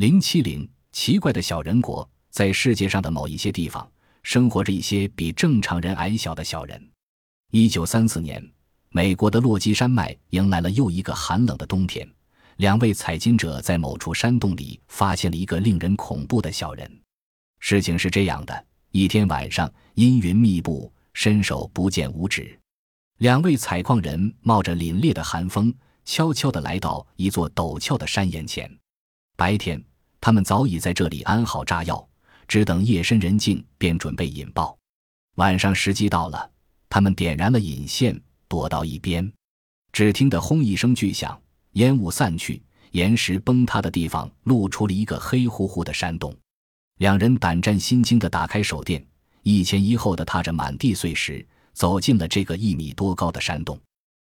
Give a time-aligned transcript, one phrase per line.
[0.00, 3.86] 零七零，奇怪的小人国，在世界上的某一些地方，
[4.22, 6.90] 生活着一些比正常人矮小的小人。
[7.50, 8.42] 一九三四年，
[8.88, 12.10] 美国的落基山脉迎来了又一个寒冷的冬天。
[12.56, 16.90] 两位采金者在某处山洞里发现了一个令人恐怖的小人。
[17.58, 22.58] 事情是这样的：一天晚上，阴云密布，伸手不见五指。
[23.18, 25.74] 两位采矿人冒着凛冽的寒风，
[26.06, 28.74] 悄悄地来到一座陡峭的山岩前。
[29.36, 29.82] 白天，
[30.20, 32.08] 他们早已在这里安好炸药，
[32.46, 34.76] 只等夜深人静便准备引爆。
[35.36, 36.50] 晚上时机到了。
[36.92, 39.32] 他们点燃了引线，躲到一边。
[39.92, 41.40] 只听得轰一声巨响，
[41.74, 46.36] 烟雾散去，岩石崩塌的地方露出了一个黑乎乎的山洞。
[46.98, 49.06] 两人胆战心惊地打开手电，
[49.44, 53.80] 一前一后地踏着满地碎石，走进了这个一米多高的山洞。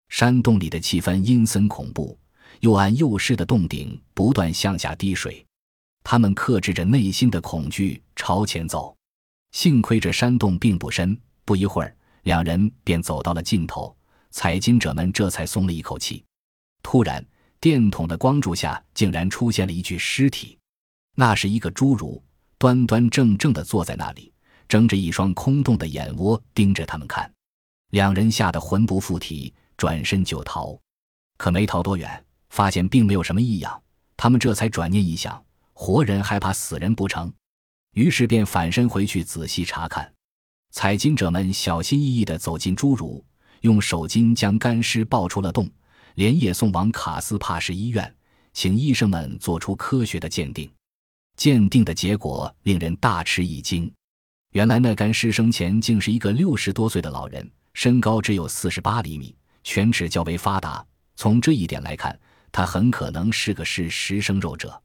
[0.08, 2.18] 山洞里的气氛阴森恐怖，
[2.58, 5.46] 又暗又湿的洞顶不断向下滴水。
[6.10, 8.96] 他们克制着内心的恐惧朝前走。
[9.52, 11.94] 幸亏这山洞并不深，不一会儿。
[12.22, 13.94] 两人便走到了尽头，
[14.30, 16.24] 采金者们这才松了一口气。
[16.82, 17.22] 突然，
[17.60, 20.58] 电筒的光柱下竟然出现了一具尸体，
[21.14, 22.24] 那是一个侏儒，
[22.56, 24.32] 端端正正地坐在那里，
[24.66, 27.30] 睁着一双空洞的眼窝盯着他们看。
[27.90, 30.80] 两人吓得魂不附体，转身就逃，
[31.36, 33.82] 可没逃多远，发现并没有什么异样，
[34.16, 35.44] 他们这才转念一想，
[35.80, 37.32] 活人还怕死人不成？
[37.94, 40.12] 于是便返身回去仔细查看。
[40.72, 43.24] 采金者们小心翼翼地走进侏儒，
[43.60, 45.70] 用手巾将干尸抱出了洞，
[46.16, 48.12] 连夜送往卡斯帕市医院，
[48.52, 50.68] 请医生们做出科学的鉴定。
[51.36, 53.90] 鉴定的结果令人大吃一惊，
[54.50, 60.84] 原来那干尸生前竟是一个六十多岁的老人，身高只有四十八厘米，犬齿较为发达。
[61.14, 62.18] 从这一点来看，
[62.50, 64.82] 他很可能是个食食生肉者。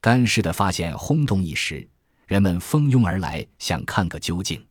[0.00, 1.86] 干尸的发现轰动一时，
[2.26, 4.64] 人们蜂拥而来，想看个究竟。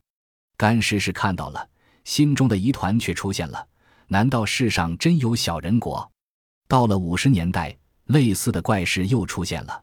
[0.56, 1.68] 干尸是看到了，
[2.04, 3.66] 心中的疑团却出现了：
[4.06, 6.10] 难道世上真有小人国？
[6.66, 7.76] 到了五十年代，
[8.06, 9.82] 类似的怪事又出现了。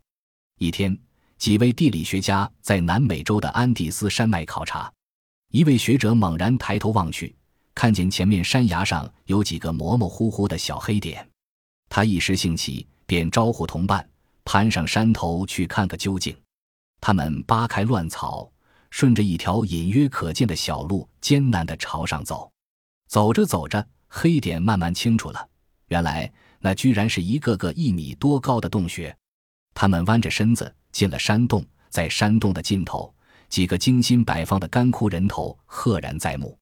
[0.58, 0.98] 一天，
[1.38, 4.92] 几位地理学家在南美洲的安第斯山脉考察，
[5.52, 7.36] 一位学者猛然抬头望去，
[7.76, 11.28] 看见前面山崖上有几个模模糊糊的小黑点，
[11.88, 14.10] 他一时兴起，便招呼同伴
[14.46, 16.36] 攀上山头去看个究竟。
[17.02, 18.50] 他们扒开乱草。
[18.92, 22.50] 顺着一条隐约可见的小路，艰难地朝上走。
[23.10, 25.50] 走着走着，黑点慢慢清楚了。
[25.88, 29.14] 原来那居然是一个个一米多高的洞穴。
[29.74, 33.14] 他们弯着身子进了山洞，在山洞的尽头，
[33.50, 36.58] 几个精心摆放的干枯人头赫然在目。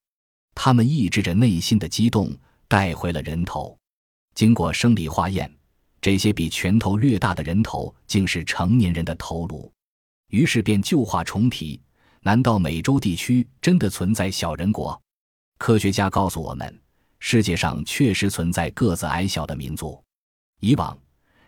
[0.56, 3.78] 他们抑制着内心的激动，带回了人头。
[4.34, 5.53] 经过生理化验，
[6.04, 9.72] 这些比拳头略大的人头竟是成年人的头颅。
[10.28, 11.80] 于是便旧话重提。
[12.20, 15.00] 难道美洲地区真的存在小人国？
[15.56, 16.78] 科学家告诉我们，
[17.20, 19.98] 世界上确实存在个子矮小的民族。
[20.60, 20.94] 以往，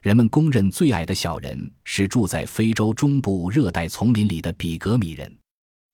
[0.01, 5.31] 人们公认最矮的小人是住在非洲中部热带丛林里的比格米人。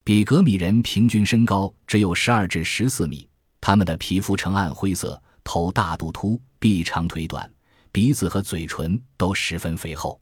[0.05, 3.29] 比格米人平均身高只有十二至十四米，
[3.61, 7.53] 他们的皮肤呈暗灰色，头大肚凸，臂长腿短，
[7.93, 10.19] 鼻子和嘴唇都十分肥厚。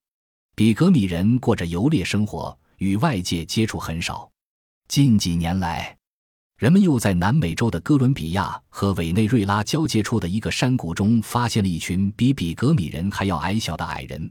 [0.56, 4.28] 比格米人过着游猎生活，与外界接触很少。
[4.88, 5.96] 近几年来，
[6.58, 14.30] 人们又在南美洲的哥伦比亚和委内瑞拉交界处的一个山谷中发现了一群比比格米人还要矮小的矮人。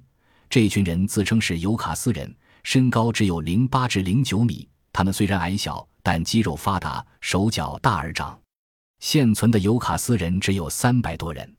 [0.49, 4.67] 这群人自称是尤卡斯人，身高只有零八至零九米。
[4.91, 8.37] 他们虽然矮小，但肌肉发达，手脚大而长。
[8.99, 11.55] 现存的尤卡斯人只有三百多人，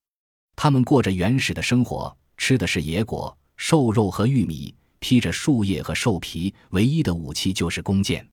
[0.62, 8.28] 他们过着原始的生活，吃的是野果、瘦肉和玉米，披着树叶和兽皮，唯一的武器就是弓箭。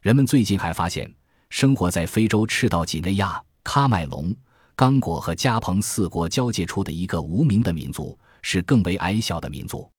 [0.00, 1.12] 人们最近还发现，
[1.50, 4.32] 生活在非洲赤道几内亚、喀麦隆、
[4.76, 9.90] 刚果和加蓬四国交界处的一个无名的民族，是更为矮小的民族。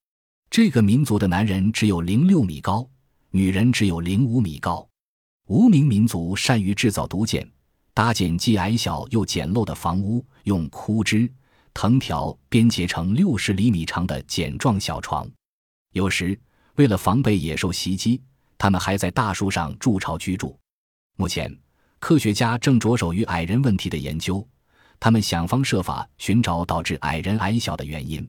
[0.49, 2.89] 这个民族的男人只有零六米高，
[3.31, 4.87] 女人只有零五米高。
[5.47, 7.45] 无名民族善于制造毒箭，
[7.93, 11.29] 搭建既矮小又简陋的房屋，用枯枝、
[11.75, 15.29] 藤条编结成六十厘米长的茧状小床。
[15.91, 16.35] 有时，
[16.77, 18.19] 为了防备野兽袭击。
[18.57, 20.57] 他们还在大树上筑巢居住。
[21.17, 21.53] 目前，
[21.99, 24.47] 科学家正着手于矮人问题的研究。
[24.97, 28.27] 他们想方设法寻找导致矮人矮小的原因。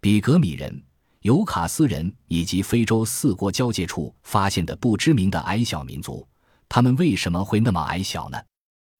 [0.00, 0.80] 比格米人、
[1.22, 6.26] 尤卡斯人以及非洲四国交界处发现的不知名的矮小民族，
[6.68, 8.40] 他们为什么会那么矮小呢？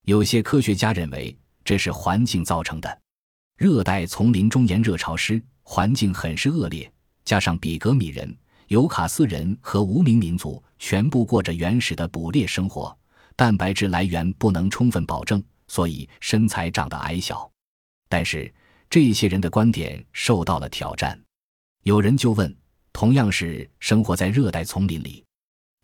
[0.03, 1.35] 有些科学家认为
[1.65, 3.01] 这是环境造成的。
[3.57, 6.91] 热带丛林中炎热潮湿，环境很是恶劣，
[7.25, 8.37] 加上比格米人。
[8.69, 12.95] 尤卡斯人和无名民族全部过着原始的捕猎生活，
[13.35, 17.51] 蛋白质来源不能充分保证，所以身材长得矮小。
[18.09, 18.53] 但是
[18.91, 21.19] 这些人的观点受到了挑战。
[21.85, 22.55] 有人就问：
[22.93, 25.25] 同样是生活在热带丛林里，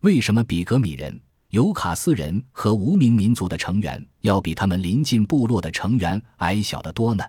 [0.01, 1.19] 为什么比格米人、
[1.49, 7.23] 尤卡斯人和无名民族的成员要比他们邻近部落的成员矮小得多呢？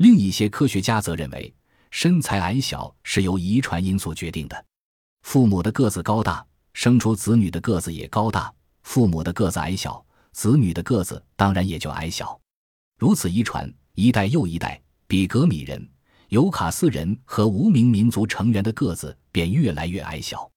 [0.00, 1.54] 另一些科学家则认为，
[1.90, 4.64] 身材矮小是由遗传因素决定的。
[5.20, 6.42] 父母的个子高大，
[6.72, 8.50] 生出子女的个子也高大；
[8.82, 10.02] 父母的个子矮小，
[10.32, 12.40] 子女的个子当然也就矮小。
[12.96, 15.86] 如此遗传，一代又一代，比格米人、
[16.30, 20.50] 尤卡斯人和无名民族成员的个子便越来越矮小。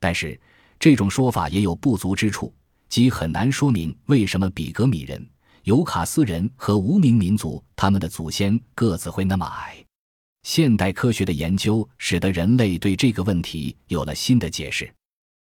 [0.00, 0.38] 但是，
[0.78, 2.54] 这种说法也有不足之处，
[2.90, 5.26] 即很难说明为什么比格米人、
[5.64, 9.76] 尤卡斯人和无名民族他们的祖先个子会那么矮。
[10.42, 14.92] 现代科学的研究使得人类对这个问题有了新的解释。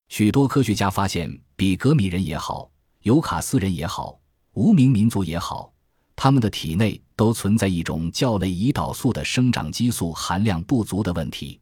[0.08, 2.68] 许多科学家发现，比格米人也好，
[3.02, 4.18] 尤卡斯人也好，
[4.54, 5.72] 无名民族也好，
[6.16, 11.60] 他们的体内都存在一种叫类胰岛素的生长激素含量不足的问题。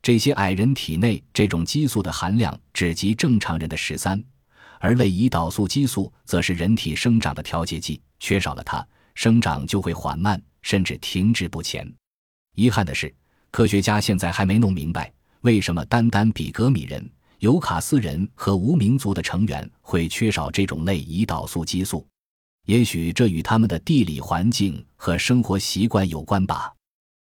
[0.00, 4.20] 这些矮人体内这种激素的含量只及正常人的十三，
[4.82, 8.84] 而类胰岛素激素则是人体生长的调节剂，缺少了它，
[9.14, 11.88] 生长就会缓慢，甚至停滞不前。
[12.56, 13.14] 遗憾的是，
[13.52, 15.12] 科学家现在还没弄明白
[15.42, 17.08] 为什么单单比格米人、
[17.38, 22.04] 尤卡斯人和无名族的成员会缺少这种类胰岛素激素。
[22.66, 26.72] 也许这与他们的地理环境和生活习惯有关吧。